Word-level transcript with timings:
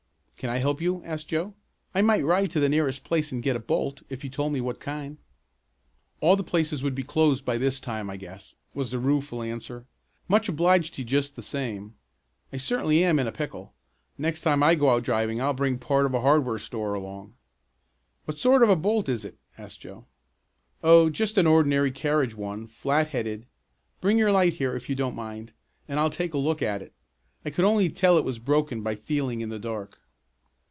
"Can 0.41 0.49
I 0.49 0.57
help 0.57 0.81
you?" 0.81 1.03
asked 1.05 1.27
Joe. 1.27 1.53
"I 1.93 2.01
might 2.01 2.25
ride 2.25 2.49
to 2.49 2.59
the 2.59 2.67
nearest 2.67 3.03
place 3.03 3.31
and 3.31 3.43
get 3.43 3.55
a 3.55 3.59
bolt, 3.59 4.01
if 4.09 4.23
you 4.23 4.29
told 4.31 4.53
me 4.53 4.59
what 4.59 4.79
kind." 4.79 5.19
"All 6.19 6.35
the 6.35 6.43
places 6.43 6.81
would 6.81 6.95
be 6.95 7.03
closed 7.03 7.45
by 7.45 7.59
this 7.59 7.79
time 7.79 8.09
I 8.09 8.17
guess," 8.17 8.55
was 8.73 8.89
the 8.89 8.97
rueful 8.97 9.43
answer. 9.43 9.85
"Much 10.27 10.49
obliged 10.49 10.95
to 10.95 11.03
you 11.03 11.07
just 11.07 11.35
the 11.35 11.43
same. 11.43 11.93
I 12.51 12.57
certainly 12.57 13.03
am 13.03 13.19
in 13.19 13.27
a 13.27 13.31
pickle! 13.31 13.75
Next 14.17 14.41
time 14.41 14.63
I 14.63 14.73
go 14.73 14.89
out 14.89 15.03
driving 15.03 15.39
I'll 15.39 15.53
bring 15.53 15.77
part 15.77 16.07
of 16.07 16.15
a 16.15 16.21
hardware 16.21 16.57
store 16.57 16.95
along." 16.95 17.35
"What 18.25 18.39
sort 18.39 18.63
of 18.63 18.69
a 18.71 18.75
bolt 18.75 19.07
is 19.07 19.23
it?" 19.23 19.37
asked 19.59 19.81
Joe. 19.81 20.05
"Oh, 20.83 21.11
just 21.11 21.37
an 21.37 21.45
ordinary 21.45 21.91
carriage 21.91 22.33
one, 22.33 22.65
flat 22.65 23.09
headed. 23.09 23.45
Bring 23.99 24.17
your 24.17 24.31
light 24.31 24.53
here, 24.53 24.75
if 24.75 24.89
you 24.89 24.95
don't 24.95 25.13
mind, 25.13 25.53
and 25.87 25.99
I'll 25.99 26.09
take 26.09 26.33
a 26.33 26.39
look 26.39 26.63
at 26.63 26.81
it. 26.81 26.93
I 27.45 27.51
could 27.51 27.63
only 27.65 27.89
tell 27.89 28.17
it 28.17 28.25
was 28.25 28.39
broken 28.39 28.81
by 28.81 28.95
feeling 28.95 29.41
in 29.41 29.49
the 29.49 29.59
dark." 29.59 29.99